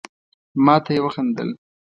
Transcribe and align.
ما 0.65 0.75
ته 0.83 0.91
يي 0.95 0.99
وخندل. 1.05 1.49